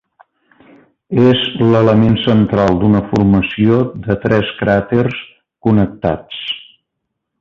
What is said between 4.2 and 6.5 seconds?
tres cràters connectats.